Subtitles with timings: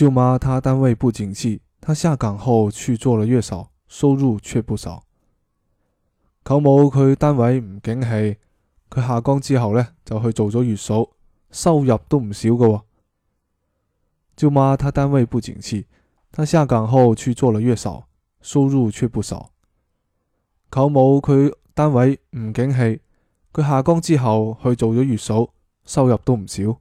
[0.00, 5.04] 舅妈她单位不景气她下岗后去做了月嫂收入却不少。
[6.42, 8.38] 舅母佢单位唔景气
[8.88, 11.06] 佢下岗之后呢就去做咗月嫂
[11.50, 12.82] 收入都唔少噶
[14.34, 15.86] 舅妈她单位不景气
[16.32, 18.08] 她下岗后去做了月嫂
[18.40, 19.50] 收入却不少。
[20.70, 23.02] 舅母佢单位唔景气
[23.52, 25.52] 佢下岗之后去做咗月嫂
[25.84, 26.80] 收入都唔少。